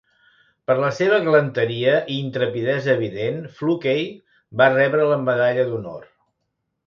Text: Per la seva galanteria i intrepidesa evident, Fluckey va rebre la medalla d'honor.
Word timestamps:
Per 0.69 0.75
la 0.83 0.87
seva 0.99 1.17
galanteria 1.27 1.91
i 2.13 2.15
intrepidesa 2.29 2.89
evident, 2.97 3.37
Fluckey 3.59 4.03
va 4.63 4.71
rebre 4.79 5.05
la 5.11 5.23
medalla 5.27 5.69
d'honor. 5.69 6.01